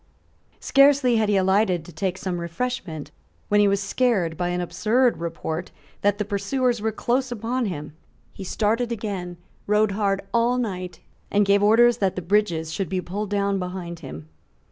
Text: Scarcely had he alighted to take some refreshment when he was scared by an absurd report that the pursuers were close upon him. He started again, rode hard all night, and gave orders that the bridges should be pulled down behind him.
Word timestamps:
Scarcely 0.59 1.17
had 1.17 1.29
he 1.29 1.37
alighted 1.37 1.85
to 1.85 1.91
take 1.91 2.17
some 2.17 2.41
refreshment 2.41 3.11
when 3.49 3.59
he 3.59 3.67
was 3.67 3.79
scared 3.79 4.35
by 4.35 4.49
an 4.49 4.59
absurd 4.59 5.17
report 5.19 5.69
that 6.01 6.17
the 6.17 6.25
pursuers 6.25 6.81
were 6.81 6.91
close 6.91 7.31
upon 7.31 7.67
him. 7.67 7.93
He 8.33 8.43
started 8.43 8.91
again, 8.91 9.37
rode 9.67 9.91
hard 9.91 10.23
all 10.33 10.57
night, 10.57 11.01
and 11.29 11.45
gave 11.45 11.61
orders 11.61 11.97
that 11.97 12.15
the 12.15 12.23
bridges 12.23 12.73
should 12.73 12.89
be 12.89 12.99
pulled 12.99 13.29
down 13.29 13.59
behind 13.59 13.99
him. 13.99 14.27